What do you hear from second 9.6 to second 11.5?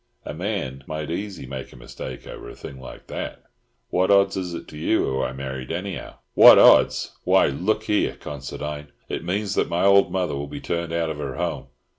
my old mother will be turned out of her